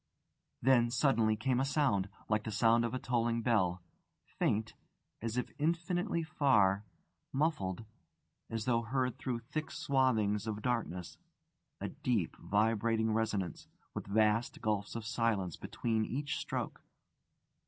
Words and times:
Then, 0.63 0.89
suddenly, 0.89 1.35
came 1.35 1.59
a 1.59 1.63
sound, 1.63 2.09
like 2.27 2.43
the 2.43 2.49
sound 2.51 2.83
of 2.85 2.95
a 2.95 2.97
tolling 2.97 3.43
bell: 3.43 3.83
faint, 4.25 4.73
as 5.21 5.37
if 5.37 5.51
infinitely 5.59 6.23
far; 6.23 6.83
muffled, 7.31 7.85
as 8.49 8.65
though 8.65 8.81
heard 8.81 9.19
through 9.19 9.37
thick 9.51 9.69
swathings 9.69 10.47
of 10.47 10.63
darkness: 10.63 11.19
a 11.79 11.89
deep, 11.89 12.35
vibrating 12.37 13.13
resonance, 13.13 13.67
with 13.93 14.07
vast 14.07 14.59
gulfs 14.59 14.95
of 14.95 15.05
silence 15.05 15.55
between 15.55 16.03
each 16.03 16.35
stroke. 16.35 16.81